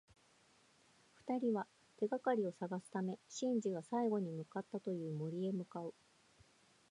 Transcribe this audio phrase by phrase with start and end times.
[1.29, 1.67] 二人は、
[1.97, 5.93] 手がかりを探すためシンジが最後に向かったという森へ向かう。